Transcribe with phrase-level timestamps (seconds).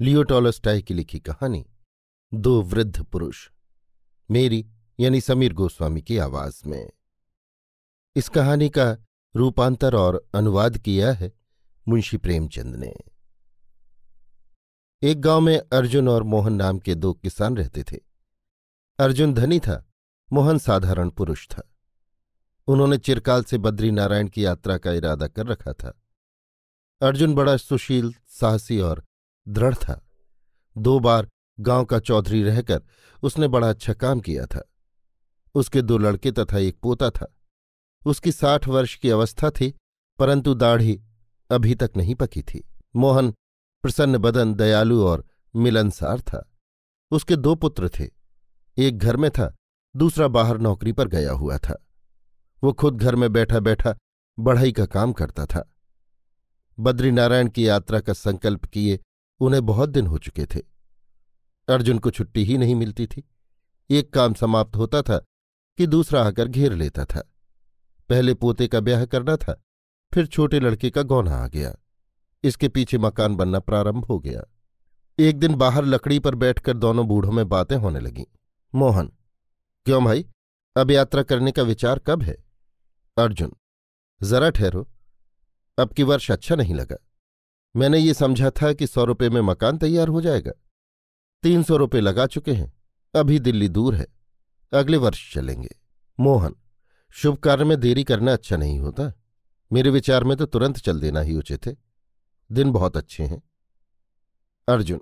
[0.00, 1.66] लियो Tolstoy की लिखी कहानी,
[2.34, 3.50] दो वृद्ध पुरुष,
[4.30, 6.90] मेरी यानी समीर गोस्वामी की आवाज़ में।
[8.16, 8.98] इस कहानी का
[9.36, 11.32] रूपांतर और अनुवाद किया है
[11.88, 12.94] मुंशी प्रेमचंद ने।
[15.02, 17.96] एक गाँव में अर्जुन और मोहन नाम के दो किसान रहते थे।
[18.98, 19.92] अर्जुन धनी था,
[20.32, 21.74] मोहन साधारण पुरुष था।
[22.66, 26.02] उन्होंने चिरकाल से बद्री नारायण की यात्रा का इरादा कर रखा था।
[27.02, 29.05] अर्जुन बड़ा सुशील, साहसी और
[29.48, 30.08] दृढ़ था।
[30.78, 31.28] दो बार
[31.60, 32.82] गाँव का चौधरी रहकर
[33.22, 34.70] उसने बड़ा अच्छा काम किया था।
[35.54, 37.34] उसके दो लड़के तथा एक पोता था।
[38.06, 39.74] उसकी साठ वर्ष की अवस्था थी,
[40.18, 41.02] परंतु दाढ़ी
[41.50, 43.30] अभी तक नहीं पकी थी। मोहन
[43.82, 46.52] प्रसन्न बदन, दयालु और मिलनसार था।
[47.10, 48.10] उसके दो पुत्र थे।
[48.78, 49.54] एक घर में था,
[49.96, 51.86] दूसरा बाहर नौकरी पर गया हुआ था।
[52.64, 53.96] वो खुद घर में बैठा बैठा
[54.38, 55.72] बढ़ाई का काम करता था।
[56.80, 59.00] बद्रीनारायण की यात्रा का संकल्प किए
[59.40, 60.60] उन्हें बहुत दिन हो चुके थे।
[61.68, 63.24] अर्जुन को छुट्टी ही नहीं मिलती थी।
[63.90, 65.18] एक काम समाप्त होता था
[65.78, 67.20] कि दूसरा आकर घेर लेता था।
[68.08, 69.62] पहले पोते का ब्याह करना था,
[70.14, 71.76] फिर छोटे लड़के का गौना आ गया।
[72.44, 74.42] इसके पीछे मकान बनना प्रारंभ हो गया।
[75.18, 78.24] एक दिन बाहर लकड़ी पर बैठकर दोनों बूढ़ों में बातें होने लगीं।
[78.74, 79.12] मोहन,
[79.86, 80.26] क्यों भाई,
[80.76, 82.36] अब यात्रा करने का विचार कब है?
[83.16, 83.52] अर्जुन,
[84.22, 84.88] जरा ठहरो,
[85.78, 86.96] अब की वर्ष अच्छा नहीं लगा।
[87.76, 90.52] मैंने ये समझा था कि सौ रुपये में मकान तैयार हो जाएगा।
[91.42, 92.82] तीन सौ रुपये लगा चुके हैं।
[93.14, 94.06] अभी दिल्ली दूर है।
[94.72, 95.76] अगले वर्ष चलेंगे।
[96.20, 96.54] मोहन,
[97.10, 99.12] शुभ कार्य में देरी करना अच्छा नहीं होता।
[99.72, 101.76] मेरे विचार में तो तुरंत चल देना ही उचित है।
[102.52, 103.42] दिन बहुत अच्छे हैं।
[104.68, 105.00] अर्जुन,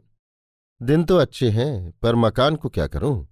[0.83, 3.29] दिन तो अच्छे हैं, पर मकान को क्या करूँ?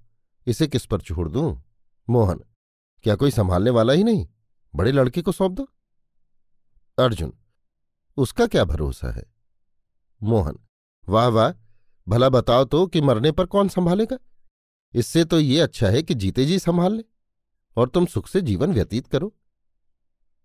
[0.47, 1.63] इसे किस पर छोड़ दूँ?
[2.11, 2.41] मोहन,
[3.03, 4.29] क्या कोई संभालने वाला ही नहीं?
[4.75, 5.69] बड़े लड़के को सौंप दो।
[6.99, 7.33] अर्जुन
[8.19, 9.25] उसका क्या भरोसा है?
[10.21, 10.59] मोहन,
[11.07, 11.53] वाह वाह,
[12.07, 14.19] भला बताओ तो कि मरने पर कौन संभालेगा?
[14.95, 17.05] इससे तो ये अच्छा है कि जीते जी संभाल ले,
[17.77, 19.35] और तुम सुख से जीवन व्यतीत करो।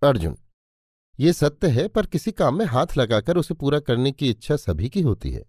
[0.01, 0.37] अर्जुन,
[1.19, 4.89] ये सत्य है, पर किसी काम में हाथ लगाकर उसे पूरा करने की इच्छा सभी
[4.89, 5.45] की होती है।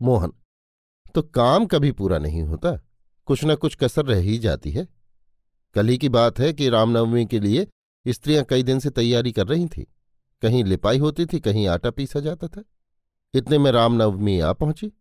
[0.00, 0.32] मोहन
[1.14, 2.76] तो काम कभी पूरा नहीं होता,
[3.28, 4.86] कुछ न कुछ कसर रह ही जाती है।
[5.74, 7.66] कल ही की बात है कि रामनवमी के लिए
[8.06, 9.84] स्त्रियाँ कई दिन से तैयारी कर रही थीं।
[10.42, 12.64] कहीं लिपाई होती थी, कहीं आटा पीसा जाता था।
[13.34, 14.92] इतने में रामनवमी आ पहुँची।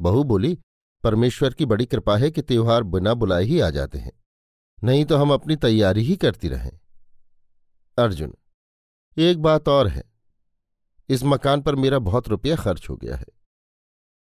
[0.00, 0.58] बहू बोली,
[1.02, 4.12] परमेश्वर की बड़ी कृपा है कि त्योहार बिना बुलाए ही आ जाते हैं।
[4.84, 6.72] नहीं तो हम अपनी तैयारी ही करती रहें।
[7.98, 8.34] अर्जुन,
[9.16, 10.04] एक बात और है।
[11.08, 13.26] इस मकान पर मेरा बहुत रुपया खर्च हो गया है।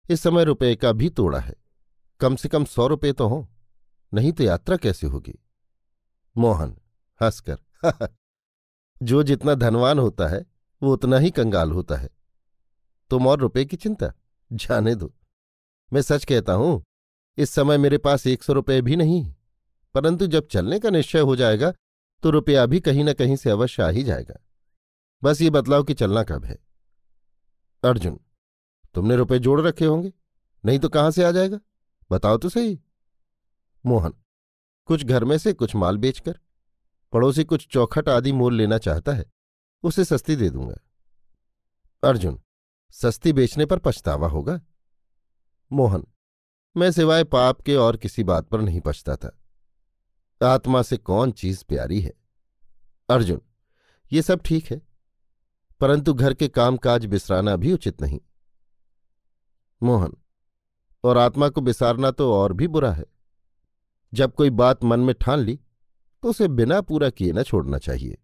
[0.09, 1.55] इस समय रुपये का भी तोड़ा है।
[2.19, 3.45] कम से कम सौ रुपये तो हों,
[4.13, 5.39] नहीं तो यात्रा कैसे होगी?
[6.37, 6.77] मोहन
[7.21, 7.57] हंसकर
[9.01, 10.45] जो जितना धनवान होता है
[10.81, 12.09] वो उतना ही कंगाल होता है।
[13.11, 14.11] तुम और रुपए की चिंता?
[14.51, 15.13] जाने दो।
[15.91, 16.81] मैं सच कहता हूँ,
[17.37, 19.23] इस समय मेरे पास एक सौ रुपये भी नहीं,
[19.95, 21.73] परंतु जब चलने का निश्चय हो जाएगा
[22.23, 24.39] तो रुपया भी कहीं न कहीं से अवश्य आ ही जाएगा।
[25.23, 26.57] बस ये बतलाओ कि चलना कब है।
[27.83, 28.19] अर्जुन,
[28.95, 30.11] तुमने रुपए जोड़ रखे होंगे,
[30.63, 31.59] नहीं तो कहाँ से आ जाएगा?
[32.11, 32.79] बताओ तो सही।
[33.85, 34.13] मोहन,
[34.89, 36.39] कुछ घर में से कुछ माल बेचकर,
[37.13, 39.25] पड़ोसी कुछ चौखट आदि मोल लेना चाहता है।
[39.83, 40.75] उसे सस्ती दे दूँगा।
[42.03, 42.39] अर्जुन,
[42.91, 44.59] सस्ती बेचने पर पछतावा होगा?
[45.71, 46.05] मोहन,
[46.75, 49.29] मैं सिवाय पाप के और किसी बात पर नहीं पछताता
[50.41, 52.13] आत्मा से कौन चीज़ प्यारी है?
[53.09, 53.41] अर्जुन,
[54.11, 54.81] ये सब ठीक है,
[55.81, 58.19] परंतु घर के कामकाज बिसराना भी उचित नहीं।
[59.81, 60.13] मोहन,
[61.03, 63.05] और आत्मा को बिसारना तो और भी बुरा है।
[64.13, 65.59] जब कोई बात मन में ठान ली
[66.23, 68.17] तो उसे बिना पूरा किए न छोड़ना चाहिए।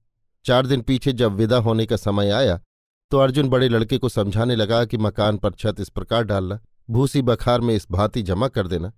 [0.45, 2.61] चार दिन पीछे जब विदा होने का समय आया
[3.11, 6.59] तो अर्जुन बड़े लड़के को समझाने लगा कि मकान पर छत इस प्रकार डालना,
[6.89, 8.91] भूसी बखार में इस भांति जमा कर देना,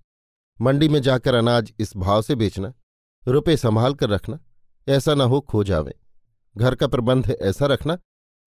[0.62, 2.74] मंडी में जाकर अनाज इस भाव से बेचना,
[3.28, 4.40] रुपए संभाल कर रखना,
[4.88, 5.94] ऐसा न हो खो जावे।
[6.58, 7.96] घर का प्रबंध ऐसा रखना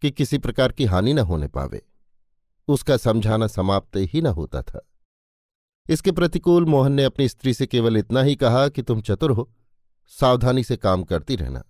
[0.02, 1.82] कि किसी प्रकार की हानि न होने पावे।
[2.69, 4.87] उसका समझाना समाप्त ही न होता था।
[5.88, 9.50] इसके प्रतिकूल मोहन ने अपनी स्त्री से केवल इतना ही कहा कि तुम चतुर हो,
[10.08, 11.64] सावधानी से काम करती रहना।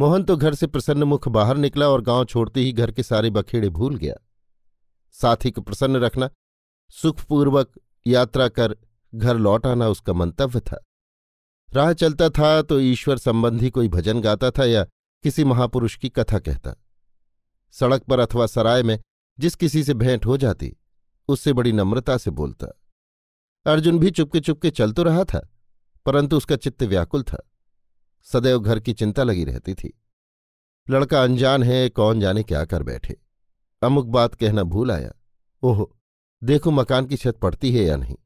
[0.00, 3.30] मोहन तो घर से प्रसन्न मुख बाहर निकला और गाँव छोड़ते ही घर के सारे
[3.30, 4.14] बखेड़े भूल गया।
[5.14, 6.28] साथी को प्रसन्न रखना,
[6.90, 7.72] सुखपूर्वक
[8.06, 8.76] यात्रा कर
[9.12, 10.80] घर लौट आना उसका मंतव्य था।
[11.68, 14.84] राह चलता था तो ईश्वर संबंधी कोई भजन गाता था या
[15.24, 16.74] किसी महापुरुष की कथा कहता।
[17.74, 18.98] सड़क पर अथवा सराय में
[19.38, 20.76] जिस किसी से भेंट हो जाती,
[21.28, 22.66] उससे बड़ी नम्रता से बोलता।
[23.66, 25.48] अर्जुन भी चुपके चुपके चल तो रहा था,
[26.06, 27.46] परंतु उसका चित्त व्याकुल था।
[28.22, 30.02] सदैव घर की चिंता लगी रहती थी।
[30.90, 33.20] लड़का अनजान है, कौन जाने क्या कर बैठे।
[33.82, 35.12] अमुक बात कहना भूल आया।
[35.62, 35.96] ओहो,
[36.44, 38.16] देखो मकान की छत पड़ती है या नहीं।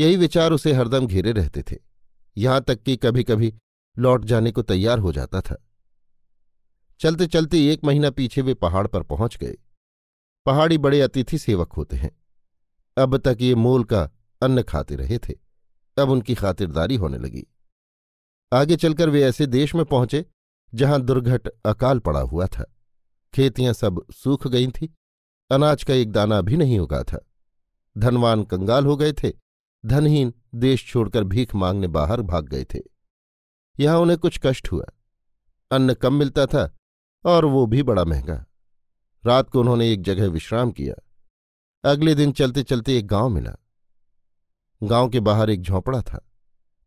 [0.00, 1.76] यही विचार उसे हरदम घेरे रहते थे।
[2.36, 3.54] यहाँ तक कि कभी कभी
[3.98, 5.68] लौट जाने को तैयार हो जाता था।
[7.00, 9.56] चलते चलते एक महीना पीछे वे पहाड़ पर पहुँच गए।
[10.46, 12.18] पहाड़ी बड़े अतिथि सेवक होते हैं।
[12.98, 14.10] अब तक ये मोल का
[14.42, 15.32] अन्न खाते रहे थे।
[15.98, 17.46] अब उनकी खातिरदारी होने लगी।
[18.52, 20.26] आगे चलकर वे ऐसे देश में पहुँचे,
[20.74, 22.74] जहाँ दुर्घट अकाल पड़ा हुआ था।
[23.34, 24.88] खेतियाँ सब सूख गई थीं,
[25.50, 27.26] अनाज का एक दाना भी नहीं उगा था।
[27.98, 29.32] धनवान कंगाल हो गए थे,
[29.86, 32.78] धनहीन देश छोड़कर भीख मांगने बाहर भाग गए थे।
[33.80, 34.84] यहाँ उन्हें कुछ कष्ट हुआ।
[35.70, 36.76] अन्न कम मिलता था,
[37.24, 38.46] और वो भी बड़ा महँगा।
[39.26, 40.94] रात को उन्होंने एक जगह विश्राम किया।
[41.90, 43.56] अगले दिन चलते चलते एक गाँव मिला।
[44.82, 46.28] गाँव के बाहर एक झोंपड़ा था।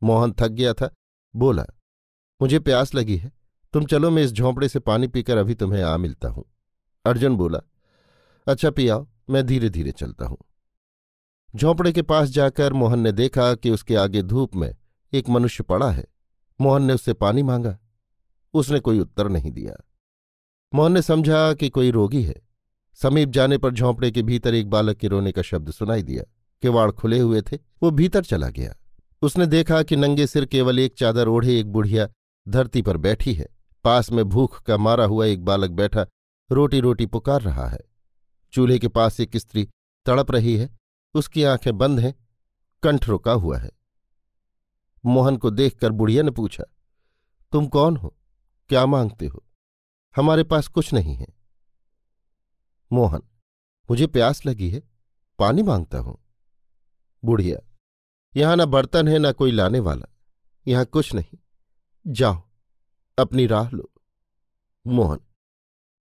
[0.03, 0.93] मोहन थक गया था
[1.35, 1.65] बोला,
[2.41, 3.31] मुझे प्यास लगी है,
[3.73, 6.43] तुम चलो मैं इस झोंपड़े से पानी पीकर अभी तुम्हें आ मिलता हूँ।
[7.05, 7.59] अर्जुन बोला
[8.47, 10.37] अच्छा पियाओ, मैं धीरे धीरे चलता हूँ।
[11.55, 14.75] झोंपड़े के पास जाकर मोहन ने देखा कि उसके आगे धूप में
[15.13, 16.05] एक मनुष्य पड़ा है।
[16.59, 17.77] मोहन ने उससे पानी मांगा,
[18.53, 19.75] उसने कोई उत्तर नहीं दिया।
[20.73, 22.35] मोहन ने समझा कि कोई रोगी है।
[22.99, 26.23] समीप जाने पर झोंपड़े के भीतर एक बालक के रोने का शब्द सुनाई दिया
[26.63, 28.75] किवाड़ खुले हुए थे, वो भीतर चला गया।
[29.25, 32.07] उसने देखा कि नंगे सिर केवल एक चादर ओढ़े एक बुढ़िया
[32.47, 33.47] धरती पर बैठी है।
[33.83, 36.05] पास में भूख का मारा हुआ एक बालक बैठा
[36.51, 37.79] रोटी रोटी पुकार रहा है।
[38.53, 39.67] चूल्हे के पास एक स्त्री
[40.05, 40.69] तड़प रही है।
[41.15, 42.13] उसकी आँखें बंद हैं,
[42.83, 43.71] कंठ रुका हुआ है।
[45.05, 46.63] मोहन को देखकर बुढ़िया ने पूछा,
[47.51, 48.15] तुम कौन हो?
[48.69, 49.43] क्या मांगते हो?
[50.15, 51.27] हमारे पास कुछ नहीं है।
[52.91, 53.21] मोहन,
[53.89, 54.83] मुझे प्यास लगी है।
[55.39, 56.17] पानी माँगता हूँ।
[57.23, 57.59] बुढ़िया
[58.35, 60.07] यहाँ ना बर्तन है, ना कोई लाने वाला।
[60.67, 61.37] यहाँ कुछ नहीं।
[62.07, 62.41] जाओ,
[63.17, 63.91] अपनी राह लो।
[64.85, 65.19] मोहन,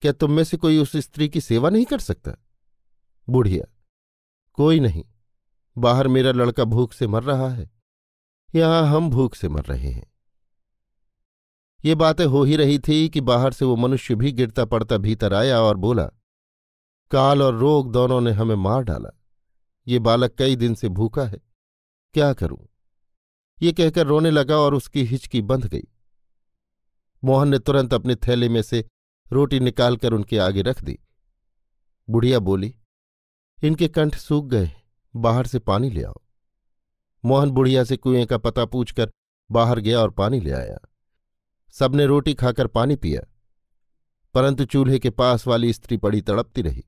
[0.02, 2.32] क्या तुम में से कोई उस स्त्री की सेवा नहीं कर सकता?
[3.28, 3.64] बुढ़िया,
[4.52, 5.04] कोई नहीं।
[5.76, 7.70] बाहर मेरा लड़का भूख से मर रहा है।
[8.54, 10.10] यहाँ हम भूख से मर रहे हैं।
[11.84, 15.34] ये बातें हो ही रही थी कि बाहर से वो मनुष्य भी गिरता पड़ता भीतर
[15.34, 16.04] आया और बोला,
[17.10, 19.10] काल और रोग दोनों ने हमें मार डाला।
[19.86, 21.51] ये बालक कई दिन से भूखा है।
[22.14, 22.58] क्या करूँ?
[23.60, 25.86] ये कहकर रोने लगा और उसकी हिचकी बंध गई।
[27.22, 28.84] मोहन ने तुरंत अपने थैले में से
[29.30, 30.98] रोटी निकालकर उनके आगे रख दी।
[32.08, 32.74] बुढ़िया बोली,
[33.58, 34.70] इनके कंठ सूख गए,
[35.14, 36.20] बाहर से पानी ले आओ।
[37.24, 39.10] मोहन बुढ़िया से कुएँ का पता पूछकर
[39.50, 40.78] बाहर गया और पानी ले आया।
[41.74, 43.20] सबने रोटी खाकर पानी पिया,
[44.34, 46.84] परंतु चूल्हे के पास वाली स्त्री पड़ी तड़पती रही।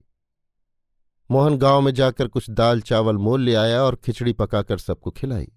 [1.30, 5.52] मोहन गाँव में जाकर कुछ दाल चावल मोल ले आया और खिचड़ी पकाकर सबको खिलाई।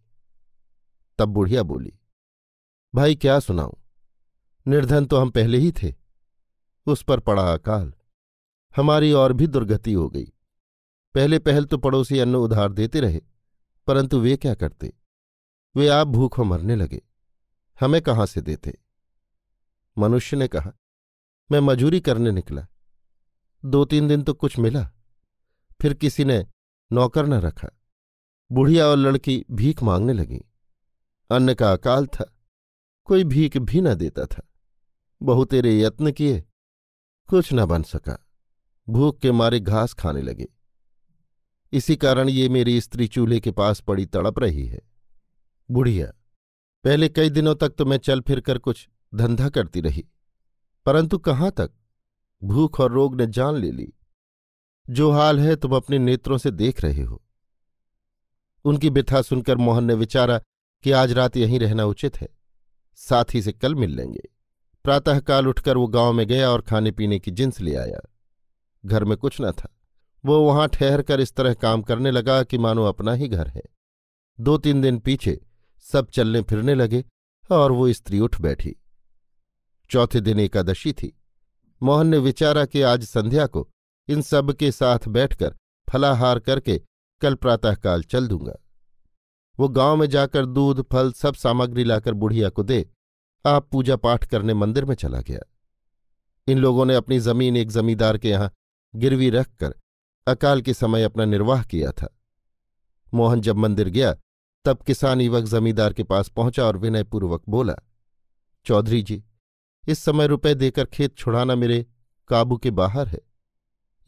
[1.20, 1.94] तब बुढ़िया बोली,
[2.96, 3.74] भाई, क्या सुनाऊं?
[4.68, 5.94] निर्धन तो हम पहले ही थे।
[6.88, 7.94] उस पर पड़ा अकाल।
[8.76, 10.26] हमारी और भी दुर्गति हो गई।
[11.16, 13.22] पहले पहल तो पड़ोसी अन्न उधार देते रहे,
[13.88, 14.94] परंतु वे क्या करते?
[15.76, 17.02] वे आप भूखों मरने लगे।
[17.80, 18.78] हमें कहाँ से देते?
[19.98, 20.72] मनुष्य ने कहा,
[21.52, 22.68] मैं मजूरी करने निकला।
[23.66, 24.92] दो तीन दिन तो कुछ मिला।
[25.80, 26.46] फिर किसी ने
[26.92, 27.70] नौकर न रखा।
[28.52, 30.40] बुढ़िया और लड़की भीख मांगने लगी।
[31.30, 32.34] अन्न का अकाल था,
[33.08, 34.48] कोई भीख भी न देता था।
[35.22, 36.44] बहुतेरे यत्न किए,
[37.30, 38.18] कुछ न बन सका।
[38.88, 40.48] भूख के मारे घास खाने लगे।
[41.74, 44.82] इसी कारण ये मेरी स्त्री चूल्हे के पास पड़ी तड़प रही है।
[45.70, 46.12] बुढ़िया,
[46.84, 50.06] पहले कई दिनों तक तो मैं चल फिर कर कुछ धंधा करती रही,
[50.86, 51.72] परंतु कहाँ तक?
[52.42, 53.94] भूख और रोग ने जान ले ली।
[54.90, 57.24] जो हाल है, तुम अपने नेत्रों से देख रहे हो।
[58.66, 60.42] उनकी बिथा सुनकर मोहन ने विचारा
[60.84, 62.28] कि आज रात यहीं रहना उचित है।
[62.96, 64.30] साथी से कल मिल लेंगे।
[64.84, 68.00] प्रातःकाल उठकर वो गाँव में गया और खाने पीने की जिंस ले आया।
[68.86, 69.78] घर में कुछ न था।
[70.26, 73.64] वो वहाँ ठहर कर इस तरह काम करने लगा कि मानो अपना ही घर है।
[74.40, 75.42] दो तीन दिन पीछे
[75.80, 77.06] सब चलने फिरने लगे
[77.52, 78.76] और वो स्त्री उठ बैठी।
[79.90, 81.22] चौथे दिन एकादशी थी।
[81.84, 83.70] मोहन ने विचारा कि आज संध्या को
[84.10, 85.56] इन सब के साथ बैठकर
[85.88, 86.82] फलाहार करके
[87.22, 88.54] कल प्रातःकाल चल दूँगा।
[89.60, 92.90] वो गाँव में जाकर दूध, फल सब सामग्री लाकर बुढ़िया को दे,
[93.46, 95.40] आप पूजा पाठ करने मंदिर में चला गया।
[96.48, 98.52] इन लोगों ने अपनी ज़मीन एक जमींदार के यहाँ
[98.96, 99.74] गिरवी रखकर
[100.28, 102.08] अकाल के समय अपना निर्वाह किया था।
[103.14, 104.14] मोहन जब मंदिर गया,
[104.66, 107.76] तब किसान युवक जमींदार के पास पहुँचा और विनयपूर्वक बोला,
[108.66, 109.24] चौधरी जी,
[109.88, 111.86] इस समय रुपए देकर खेत छुड़ाना मेरे
[112.30, 113.20] काबू के बाहर है।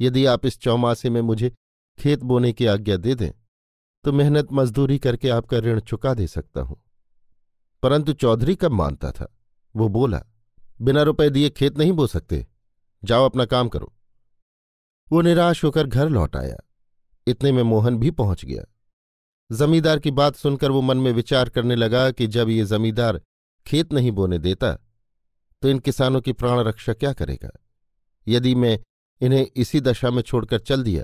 [0.01, 1.55] यदि आप इस चौमासे में मुझे
[1.99, 3.31] खेत बोने की आज्ञा दे दें
[4.03, 6.81] तो मेहनत मजदूरी करके आपका ऋण चुका दे सकता हूँ।
[7.83, 9.37] परंतु चौधरी कब मानता था?
[9.75, 10.23] वो बोला,
[10.81, 12.47] बिना रुपए दिए खेत नहीं बो सकते।
[13.03, 13.93] जाओ अपना काम करो।
[15.11, 16.57] वो निराश होकर घर लौट आया।
[17.27, 18.63] इतने में मोहन भी पहुँच गया।
[19.51, 23.21] जमींदार की बात सुनकर वो मन में विचार करने लगा कि जब ये जमींदार
[23.67, 24.73] खेत नहीं बोने देता
[25.61, 27.49] तो इन किसानों की प्राण रक्षा क्या करेगा?
[28.27, 28.79] यदि मैं
[29.21, 31.03] इन्हें इसी दशा में छोड़कर चल दिया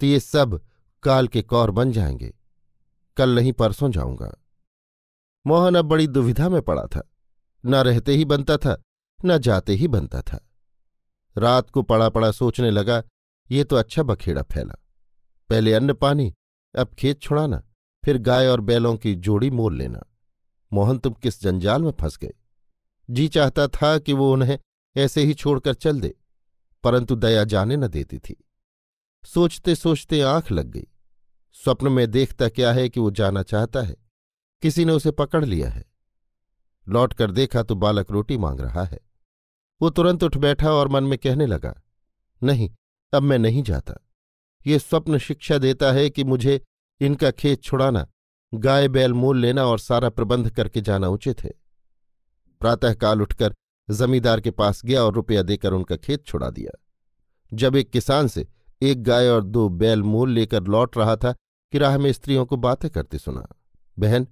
[0.00, 0.66] तो ये सब
[1.02, 2.34] काल के कौर बन जाएँगे।
[3.16, 4.44] कल नहीं परसों जाऊँगा।
[5.46, 7.12] मोहन अब बड़ी दुविधा में पड़ा था।
[7.66, 8.82] न रहते ही बनता था,
[9.24, 10.50] न जाते ही बनता था।
[11.38, 13.02] रात को पड़ा पड़ा सोचने लगा,
[13.50, 14.74] ये तो अच्छा बखेड़ा फैला।
[15.50, 16.34] पहले अन्न पानी,
[16.78, 17.62] अब खेत छुड़ाना,
[18.04, 20.02] फिर गाय और बैलों की जोड़ी मोल लेना।
[20.72, 22.34] मोहन तुम किस जंजाल में फंस गए?
[23.10, 24.58] जी चाहता था कि वो उन्हें
[24.96, 26.14] ऐसे ही छोड़कर चल दे।
[26.86, 28.48] परंतु दया जाने न देती थी।
[29.24, 30.86] सोचते सोचते आँख लग गई।
[31.52, 33.96] स्वप्न में देखता क्या है कि वो जाना चाहता है।
[34.62, 35.84] किसी ने उसे पकड़ लिया है।
[36.88, 39.00] लौट कर देखा तो बालक रोटी मांग रहा है।
[39.82, 41.82] वो तुरंत उठ बैठा और मन में कहने लगा,
[42.42, 42.70] नहीं,
[43.12, 43.94] अब मैं नहीं जाता।
[44.66, 46.64] ये स्वप्न शिक्षा देता है कि मुझे
[47.00, 48.06] इनका खेत छुड़ाना,
[48.54, 51.52] गाय बैल मोल लेना और सारा प्रबंध करके जाना उचित है।
[52.60, 53.54] प्रातःकाल उठकर
[53.88, 56.78] जमींदार के पास गया और रुपया देकर उनका खेत छुड़ा दिया।
[57.52, 58.46] जब एक किसान से
[58.82, 61.32] एक गाय और दो बैल मोल लेकर लौट रहा था
[61.72, 63.46] कि राह में स्त्रियों को बातें करते सुना।
[63.96, 64.24] बहन,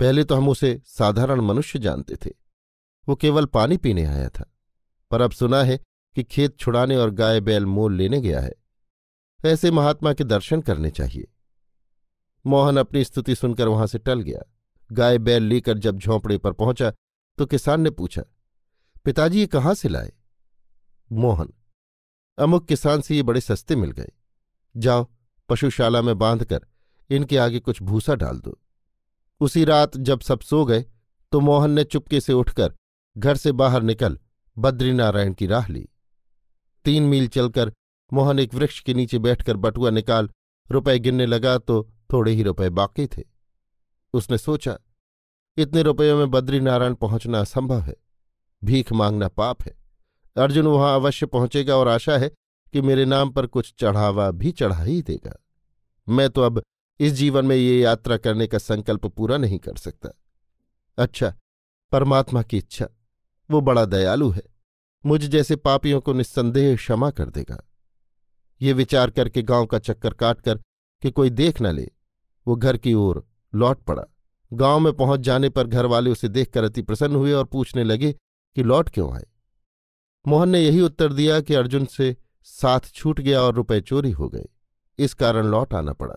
[0.00, 2.30] पहले तो हम उसे साधारण मनुष्य जानते थे।
[3.08, 4.44] वो केवल पानी पीने आया था,
[5.10, 5.78] पर अब सुना है
[6.16, 8.54] कि खेत छुड़ाने और गाय बैल मोल लेने गया है।
[9.40, 11.26] ऐसे महात्मा के दर्शन करने चाहिए।
[12.44, 14.42] मोहन अपनी स्तुति सुनकर वहाँ से टल गया।
[14.90, 16.92] गाय बैल लेकर जब झोंपड़े पर पहुँचा
[17.38, 18.22] तो किसान ने पूछा
[19.04, 20.12] पिताजी ये कहाँ से लाए?
[21.12, 21.52] मोहन।
[22.38, 24.10] अमुक किसान से ये बड़े सस्ते मिल गए।
[24.76, 25.06] जाओ,
[25.48, 26.66] पशुशाला में बांधकर
[27.10, 28.58] इनके आगे कुछ भूसा डाल दो।
[29.40, 30.84] उसी रात जब सब सो गए
[31.32, 32.74] तो मोहन ने चुपके से उठकर
[33.16, 34.18] घर से बाहर निकल
[34.58, 35.88] बद्रीनारायण की राह ली।
[36.84, 37.72] तीन मील चलकर
[38.12, 40.30] मोहन एक वृक्ष के नीचे बैठकर बटुआ निकाल
[40.70, 43.22] रुपए गिनने लगा तो थोड़े ही रुपए बाकी थे।
[44.14, 44.78] उसने सोचा,
[45.56, 47.94] इतने रुपयों में बद्रीनारायण पहुँचना असंभव है।
[48.62, 49.76] भीख मांगना पाप है।
[50.36, 52.30] अर्जुन वहाँ अवश्य पहुंचेगा और आशा है
[52.74, 55.38] कि मेरे नाम पर कुछ चढ़ावा भी चढ़ा ही देगा।
[56.06, 56.62] मैं तो अब
[57.00, 60.10] इस जीवन में ये यात्रा करने का संकल्प पूरा नहीं कर सकता।
[60.98, 61.34] अच्छा
[61.92, 62.86] परमात्मा की इच्छा,
[63.50, 64.42] वो बड़ा दयालु है।
[65.04, 67.62] मुझ जैसे पापियों को निस्संदेह क्षमा कर देगा।
[68.60, 70.60] ये विचार करके गाँव का चक्कर काटकर
[71.02, 71.90] कि कोई देख न ले,
[72.46, 74.04] वो घर की ओर लौट पड़ा।
[74.52, 78.14] गाँव में पहुँच जाने पर घर वाले उसे देखकर अति प्रसन्न हुए और पूछने लगे
[78.58, 79.26] कि लौट क्यों आए?
[80.26, 84.28] मोहन ने यही उत्तर दिया कि अर्जुन से साथ छूट गया और रुपए चोरी हो
[84.28, 84.44] गए।
[84.98, 86.14] इस कारण लौट आना पड़ा।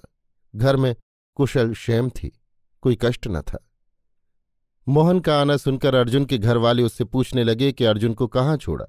[0.55, 0.95] घर में
[1.36, 2.41] कुशल क्षेम थी,
[2.81, 3.69] कोई कष्ट न था।
[4.88, 8.57] मोहन का आना सुनकर अर्जुन के घर वाले उससे पूछने लगे कि अर्जुन को कहाँ
[8.57, 8.86] छोड़ा?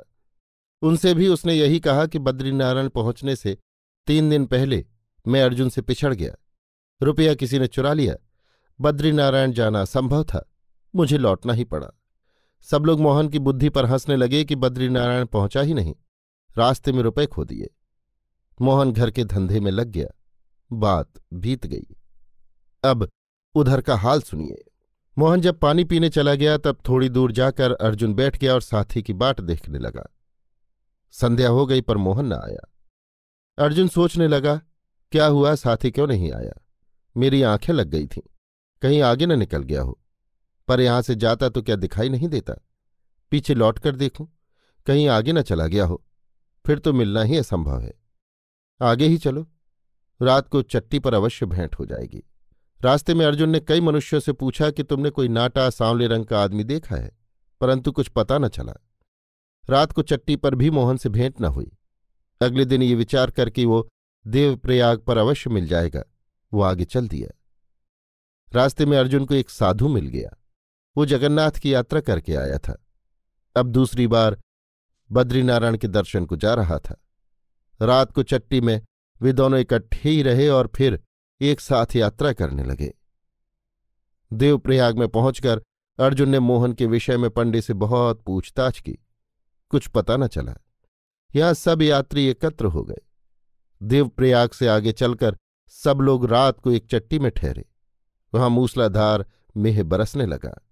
[0.82, 3.58] उनसे भी उसने यही कहा कि बद्रीनारायण पहुँचने से
[4.06, 4.86] तीन दिन पहले
[5.26, 6.34] मैं अर्जुन से पिछड़ गया।
[7.02, 8.16] रुपया किसी ने चुरा लिया।
[8.80, 10.52] बद्रीनारायण जाना संभव था।
[10.96, 11.90] मुझे लौटना ही पड़ा।
[12.62, 15.94] सब लोग मोहन की बुद्धि पर हंसने लगे कि बद्रीनारायण पहुँचा ही नहीं।
[16.58, 17.70] रास्ते में रुपए खो दिए।
[18.60, 20.08] मोहन घर के धंधे में लग गया।
[20.72, 21.96] बात बीत गई।
[22.84, 23.08] अब
[23.54, 24.64] उधर का हाल सुनिए।
[25.18, 29.02] मोहन जब पानी पीने चला गया, तब थोड़ी दूर जाकर अर्जुन बैठ गया और साथी
[29.02, 30.16] की बाट देखने लगा।
[31.10, 32.72] संध्या हो गई, पर मोहन न आया।
[33.58, 34.60] अर्जुन सोचने लगा,
[35.12, 35.54] क्या हुआ?
[35.54, 36.66] साथी क्यों नहीं आया?
[37.16, 38.22] मेरी आँखें लग गई थीं।
[38.82, 40.01] कहीं आगे न निकल गया हो।
[40.68, 42.54] पर यहाँ से जाता तो क्या दिखाई नहीं देता?
[43.32, 44.28] पीछे लौट कर देखूँ,
[44.86, 46.02] कहीं आगे न चला गया हो,
[46.64, 47.92] फिर तो मिलना ही असंभव है।
[48.80, 49.46] आगे ही चलो,
[50.20, 52.22] रात को चट्टी पर अवश्य भेंट हो जाएगी।
[52.80, 56.42] रास्ते में अर्जुन ने कई मनुष्यों से पूछा कि तुमने कोई नाटा सांवले रंग का
[56.42, 57.10] आदमी देखा है,
[57.60, 58.74] परंतु कुछ पता न चला।
[59.64, 61.70] रात को चट्टी पर भी मोहन से भेंट न हुई।
[62.40, 63.88] अगले दिन ये विचार करके वो
[64.26, 66.02] देवप्रयाग पर अवश्य मिल जाएगा,
[66.52, 67.28] वो आगे चल दिया।
[68.52, 70.36] रास्ते में अर्जुन को एक साधु मिल गया।
[70.96, 72.86] वो जगन्नाथ की यात्रा करके आया था।
[73.56, 74.40] अब दूसरी बार
[75.12, 77.00] बद्रीनारायण के दर्शन को जा रहा था।
[77.82, 78.82] रात को चट्टी में
[79.22, 81.02] वे दोनों इकट्ठे ही रहे और फिर
[81.40, 82.94] एक साथ यात्रा करने लगे।
[84.32, 85.62] देवप्रयाग में पहुंचकर
[85.98, 88.98] अर्जुन ने मोहन के विषय में पंडे से बहुत पूछताछ की।
[89.68, 90.54] कुछ पता न चला।
[91.36, 93.00] यहाँ सब यात्री एकत्र हो गए।
[93.82, 95.36] देवप्रयाग से आगे चलकर
[95.68, 97.64] सब लोग रात को एक चट्टी में ठहरे।
[98.34, 100.68] वहाँ मूसलाधार मेह बरसने लगा।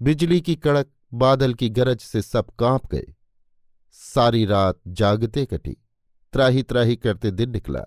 [0.00, 3.14] बिजली की कड़क, बादल की गरज से सब काँप गए।
[3.92, 5.76] सारी रात जागते कटी।
[6.32, 7.84] त्राही त्राही करते दिन निकला।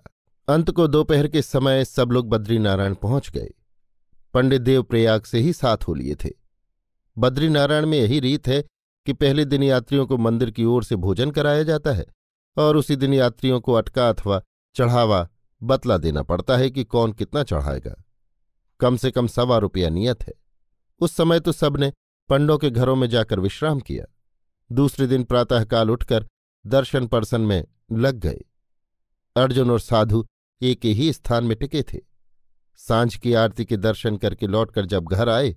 [0.48, 3.50] अंत को दोपहर के समय सब लोग बद्रीनारायण पहुँच गए।
[4.34, 6.30] पंडित देव प्रयाग से ही साथ हो लिए थे।
[7.18, 8.62] बद्रीनारायण में यही रीत है
[9.06, 12.06] कि पहले दिन यात्रियों को मंदिर की ओर से भोजन कराया जाता है
[12.56, 14.42] और उसी दिन यात्रियों को अटका अथवा
[14.74, 15.28] चढ़ावा
[15.62, 17.94] बतला देना पड़ता है कि कौन कितना चढ़ाएगा।
[18.80, 20.32] कम से कम सवा रुपया नियत है।
[21.00, 21.92] उस समय तो सबने
[22.28, 24.04] पंडों के घरों में जाकर विश्राम किया।
[24.72, 26.26] दूसरे दिन प्रातःकाल उठकर
[26.66, 28.40] दर्शन परसन में लग गए।
[29.36, 30.26] अर्जुन और साधु
[30.62, 31.98] एक ही स्थान में टिके थे।
[32.76, 35.56] साँझ की आरती के दर्शन करके लौटकर जब घर आए,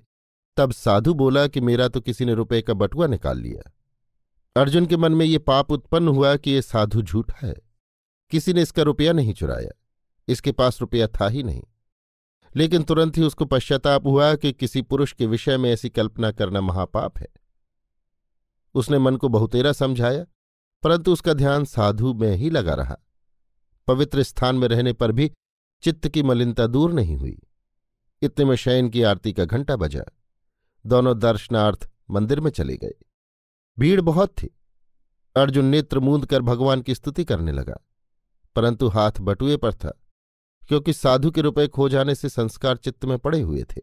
[0.57, 3.71] तब साधु बोला कि मेरा तो किसी ने रुपए का बटुआ निकाल लिया।
[4.55, 7.55] अर्जुन के मन में ये पाप उत्पन्न हुआ कि ये साधु झूठा है।
[8.29, 9.71] किसी ने इसका रुपया नहीं चुराया।
[10.27, 11.63] इसके पास रुपया था ही नहीं।
[12.55, 16.61] लेकिन तुरंत ही उसको पश्चाताप हुआ कि किसी पुरुष के विषय में ऐसी कल्पना करना
[16.61, 17.27] महापाप है।
[18.75, 20.25] उसने मन को बहुतेरा समझाया,
[20.83, 22.97] परंतु उसका ध्यान साधु में ही लगा रहा।
[23.87, 25.31] पवित्र स्थान में रहने पर भी
[25.83, 27.37] चित्त की मलिनता दूर नहीं हुई।
[28.21, 30.03] इतने में शयन की आरती का घंटा बजा।
[30.85, 32.93] दोनों दर्शनार्थ मंदिर में चले गए।
[33.77, 34.49] भीड़ बहुत थी।
[35.35, 37.77] अर्जुन नेत्र मूंद कर भगवान की स्तुति करने लगा,
[38.55, 39.93] परंतु हाथ बटुए पर था।
[40.69, 43.81] क्योंकि साधु के रुपए खो जाने से संस्कार चित्त में पड़े हुए थे।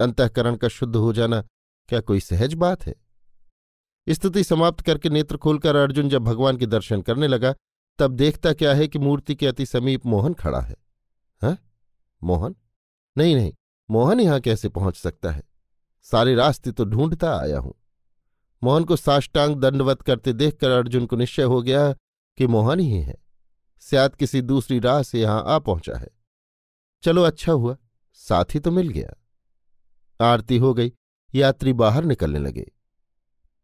[0.00, 1.42] अंतकरण का शुद्ध हो जाना
[1.88, 2.94] क्या कोई सहज बात है?
[4.08, 7.54] स्तुति समाप्त करके नेत्र खोलकर अर्जुन जब भगवान के दर्शन करने लगा,
[7.98, 10.76] तब देखता क्या है कि मूर्ति के अति समीप मोहन खड़ा है।
[11.42, 11.56] हा?
[12.22, 12.54] मोहन?
[13.18, 13.52] नहीं नहीं,
[13.90, 15.42] मोहन यहाँ कैसे पहुँच सकता है?
[16.02, 17.74] सारे रास्ते तो ढूंढता आया हूँ।
[18.64, 21.92] मोहन को साष्टांग दंडवत करते देखकर अर्जुन को निश्चय हो गया
[22.38, 23.23] कि मोहन ही है।
[23.84, 26.08] स्यात किसी दूसरी राह से यहाँ आ पहुँचा है।
[27.02, 27.76] चलो अच्छा हुआ,
[28.12, 29.14] साथी तो मिल गया।
[30.20, 30.92] आरती हो गई,
[31.34, 32.70] यात्री बाहर निकलने लगे।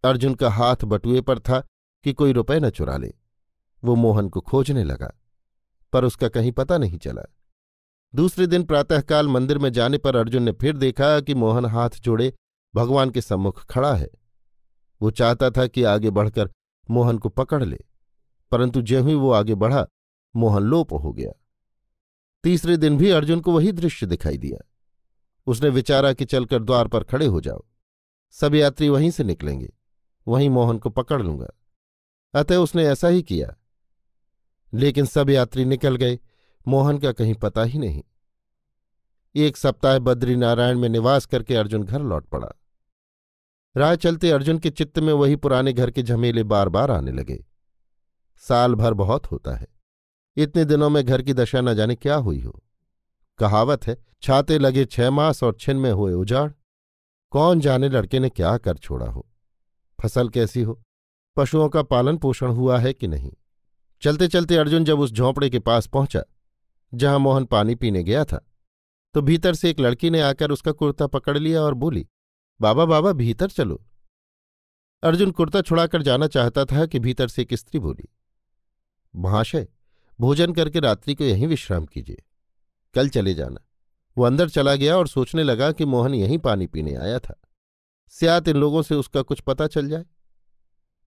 [0.04, 1.60] अर्जुन का हाथ बटुए पर था
[2.04, 3.12] कि कोई रुपए न चुरा ले।
[3.82, 5.10] वो मोहन को खोजने लगा,
[5.92, 7.22] पर उसका कहीं पता नहीं चला।
[8.14, 12.32] दूसरे दिन प्रातःकाल मंदिर में जाने पर अर्जुन ने फिर देखा कि मोहन हाथ जोड़े
[12.74, 14.08] भगवान के सम्मुख खड़ा है।
[15.00, 16.50] वो चाहता था कि आगे बढ़कर
[16.88, 17.78] मोहन को पकड़ ले,
[18.52, 19.86] परंतु ज्यों ही वो आगे बढ़ा
[20.36, 21.32] मोहन लोप हो गया।
[22.44, 24.70] तीसरे दिन भी अर्जुन को वही दृश्य दिखाई दिया।
[25.46, 27.64] उसने विचारा कि चलकर द्वार पर खड़े हो जाओ।
[28.30, 29.72] सब यात्री वहीं से निकलेंगे।
[30.28, 31.48] वहीं मोहन को पकड़ लूँगा।
[32.34, 33.56] अतः उसने ऐसा ही किया।
[34.74, 36.18] लेकिन सब यात्री निकल गए।
[36.68, 38.02] मोहन का कहीं पता ही नहीं।
[39.34, 42.48] एक सप्ताह बद्रीनारायण में निवास करके अर्जुन घर लौट पड़ा।
[43.76, 47.46] राह चलते अर्जुन के चित्त में वही पुराने घर के झमेले बार बार आने लगे।
[48.36, 49.79] साल भर बहुत होता है।
[50.36, 52.62] इतने दिनों में घर की दशा न जाने क्या हुई हो?
[53.38, 56.50] कहावत है, छाते लगे छह मास और छिन में हुए उजाड़।
[57.32, 59.26] कौन जाने लड़के ने क्या कर छोड़ा हो?
[59.98, 60.80] फ़सल कैसी हो?
[61.36, 63.32] पशुओं का पालन पोषण हुआ है कि नहीं?
[64.02, 66.22] चलते चलते अर्जुन जब उस झोंपड़े के पास पहुँचा,
[66.92, 68.46] जहाँ मोहन पानी पीने गया था
[69.14, 72.06] तो भीतर से एक लड़की ने आकर उसका कुर्ता पकड़ लिया और बोली,
[72.60, 73.80] बाबा बाबा, भीतर चलो।
[75.02, 78.08] अर्जुन कुर्ता छुड़ाकर जाना चाहता था कि भीतर से एक स्त्री बोली,
[79.14, 79.66] महाशय
[80.20, 82.22] भोजन करके रात्रि को यहीं विश्राम कीजिए।
[82.94, 83.60] कल चले जाना।
[84.18, 87.40] वो अंदर चला गया और सोचने लगा कि मोहन यहीं पानी पीने आया था।
[88.08, 90.04] सियात इन लोगों से उसका कुछ पता चल जाए।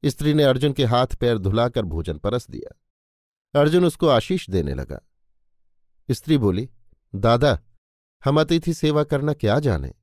[0.06, 2.80] स्त्री ने अर्जुन के हाथ पैर धुलाकर भोजन परस दिया।
[3.60, 4.99] अर्जुन उसको आशीष देने लगा।
[6.12, 6.69] स्त्री बोली,
[7.15, 7.62] दादा,
[8.26, 9.93] हम अतिथि सेवा करना क्या जाने?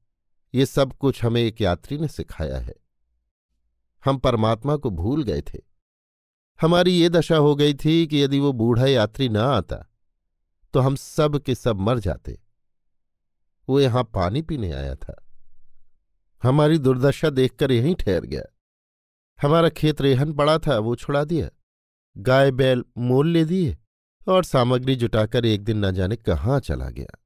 [0.54, 2.74] ये सब कुछ हमें एक यात्री ने सिखाया है।
[4.04, 5.69] हम परमात्मा को भूल गए थे।
[6.60, 9.76] हमारी ये दशा हो गई थी कि यदि वो बूढ़ा यात्री न आता
[10.74, 12.38] तो हम सब के सब मर जाते।
[13.68, 15.14] वो यहाँ पानी पीने आया था।
[16.42, 18.42] हमारी दुर्दशा देखकर यहीं ठहर गया।
[19.38, 21.48] हमारा खेत रेहन पड़ा था, वो छुड़ा दिया।
[22.16, 23.76] गाय बैल मोल ले दिए
[24.28, 27.18] और सामग्री जुटाकर एक दिन न जाने कहाँ चला गया।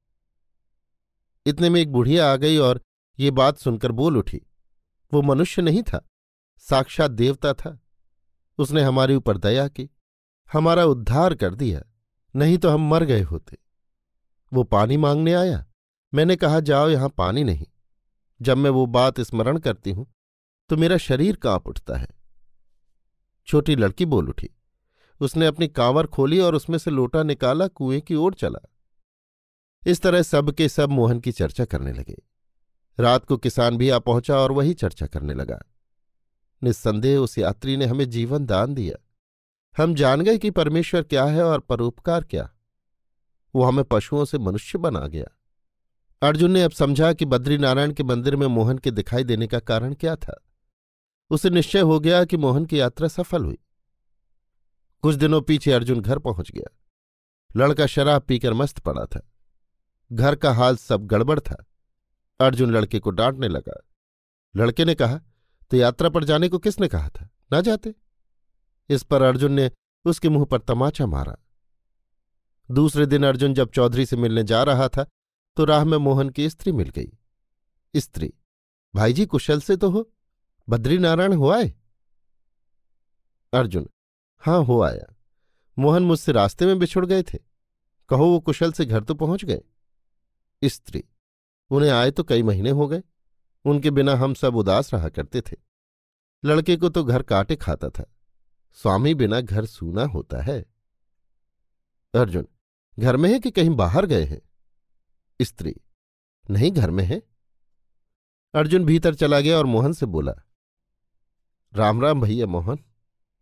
[1.45, 2.81] इतने में एक बुढ़िया आ गई और
[3.19, 4.41] ये बात सुनकर बोल उठी।
[5.13, 6.05] वो मनुष्य नहीं था,
[6.57, 7.79] साक्षात देवता था।
[8.57, 9.89] उसने हमारे ऊपर दया की,
[10.53, 11.81] हमारा उद्धार कर दिया,
[12.35, 13.57] नहीं तो हम मर गए होते।
[14.53, 15.65] वो पानी मांगने आया।
[16.13, 17.65] मैंने कहा, जाओ, यहाँ पानी नहीं।
[18.41, 20.07] जब मैं वो बात स्मरण करती हूँ
[20.69, 22.07] तो मेरा शरीर काँप उठता है।
[23.47, 24.49] छोटी लड़की बोल उठी।
[25.19, 28.69] उसने अपनी कांवर खोली और उसमें से लोटा निकाला, कुएँ की ओर चला।
[29.87, 32.15] इस तरह सब के सब मोहन की चर्चा करने लगे।
[32.99, 35.59] रात को किसान भी आ पहुँचा और वही चर्चा करने लगा।
[36.63, 39.05] निस्संदेह उस यात्री ने हमें जीवन दान दिया।
[39.83, 42.51] हम जान गए कि परमेश्वर क्या है और परोपकार क्या।
[43.55, 45.25] वो हमें पशुओं से मनुष्य बना गया।
[46.21, 49.93] अर्जुन ने अब समझा कि बद्रीनारायण के मंदिर में मोहन के दिखाई देने का कारण
[49.93, 50.43] क्या था।
[51.29, 53.57] उसे निश्चय हो गया कि मोहन की यात्रा सफल हुई।
[55.01, 56.77] कुछ दिनों पीछे अर्जुन घर पहुँच गया।
[57.55, 59.31] लड़का शराब पीकर मस्त पड़ा था।
[60.11, 61.65] घर का हाल सब गड़बड़ था।
[62.39, 63.81] अर्जुन लड़के को डांटने लगा।
[64.55, 65.21] लड़के ने कहा
[65.71, 67.29] तो यात्रा पर जाने को किसने कहा था?
[67.51, 67.93] ना जाते।
[68.89, 69.71] इस पर अर्जुन ने
[70.05, 71.37] उसके मुँह पर तमाचा मारा।
[72.69, 75.05] दूसरे दिन अर्जुन जब चौधरी से मिलने जा रहा था
[75.57, 77.11] तो राह में मोहन की स्त्री मिल गई।
[77.95, 78.33] स्त्री
[78.95, 80.09] भाई जी कुशल से तो हो?
[80.69, 81.73] बद्रीनारायण हो आए?
[83.53, 83.89] अर्जुन
[84.41, 85.15] हाँ हो आया।
[85.79, 87.37] मोहन मुझसे रास्ते में बिछुड़ गए थे।
[88.09, 89.61] कहो वो कुशल से घर तो पहुँच गए?
[90.63, 91.03] स्त्री,
[91.71, 93.01] उन्हें आए तो कई महीने हो गए।
[93.65, 95.55] उनके बिना हम सब उदास रहा करते थे।
[96.45, 98.05] लड़के को तो घर काटे खाता था।
[98.73, 100.65] स्वामी बिना घर सूना होता है।
[102.15, 102.47] अर्जुन,
[102.99, 104.41] घर में है कि कहीं बाहर गए हैं?
[105.41, 105.75] स्त्री,
[106.49, 107.21] नहीं घर में है।
[108.53, 110.33] अर्जुन भीतर चला गया और मोहन से बोला,
[111.73, 112.77] राम राम भैया मोहन,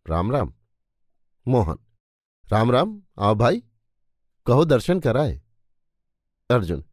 [0.10, 0.54] राम राम।
[1.48, 1.78] मोहन,
[2.48, 3.64] राम राम, आओ भाई,
[4.46, 5.42] कहो दर्शन कराए।
[6.50, 6.84] अर्जुन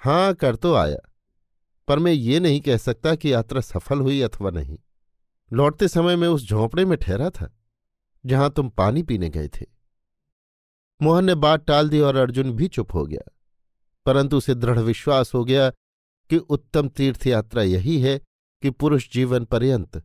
[0.00, 1.07] हाँ कर तो आया।
[1.88, 4.78] पर मैं ये नहीं कह सकता कि यात्रा सफल हुई अथवा नहीं।
[5.52, 7.58] लौटते समय मैं उस झोंपड़े में ठहरा था,
[8.26, 9.66] जहाँ तुम पानी पीने गए थे।
[11.02, 13.32] मोहन ने बात टाल दी और अर्जुन भी चुप हो गया।
[14.06, 15.70] परंतु उसे दृढ़ विश्वास हो गया
[16.30, 18.18] कि उत्तम तीर्थ यात्रा यही है
[18.62, 19.96] कि पुरुष जीवन पर्यंत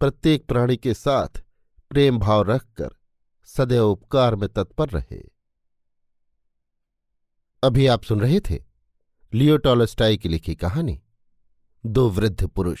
[0.00, 1.44] प्रत्येक प्राणी के साथ
[1.90, 2.90] प्रेम भाव रखकर
[3.44, 5.22] सदैव उपकार में तत्पर रहे।
[7.62, 8.64] अभी आप सुन रहे थे
[9.34, 11.02] लियोटॉलस्टाई की लिखी कहानी।
[11.86, 12.80] दो वृद्ध पुरुष,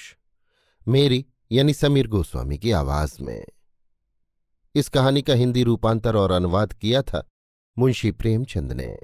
[0.88, 3.44] मेरी यानी समीर गोस्वामी की आवाज़ में।
[4.74, 7.28] इस कहानी का हिंदी रूपांतर और अनुवाद किया था
[7.78, 8.98] मुंशी प्रेमचंद ने।